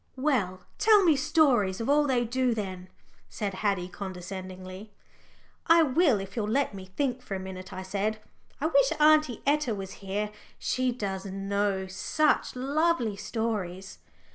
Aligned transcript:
"Well, 0.17 0.61
tell 0.79 1.03
me 1.03 1.15
stories 1.15 1.79
of 1.79 1.87
all 1.87 2.07
they 2.07 2.25
do 2.25 2.55
then," 2.55 2.89
said 3.29 3.53
Haddie 3.53 3.87
condescendingly. 3.87 4.89
"I 5.67 5.83
will 5.83 6.19
if 6.19 6.35
you'll 6.35 6.49
let 6.49 6.73
me 6.73 6.85
think 6.85 7.21
for 7.21 7.35
a 7.35 7.39
minute," 7.39 7.71
I 7.71 7.83
said. 7.83 8.17
"I 8.59 8.65
wish 8.65 8.91
Aunty 8.99 9.43
Etta 9.45 9.75
was 9.75 9.91
here 10.01 10.31
she 10.57 10.91
does 10.91 11.27
know 11.27 11.85
such 11.85 12.55
lovely 12.55 13.15
stories." 13.15 13.99